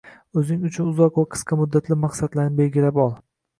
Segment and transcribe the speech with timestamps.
[0.41, 3.17] O‘zing uchun uzoq va qisqa muddatli maqsadlarni belgilab ol.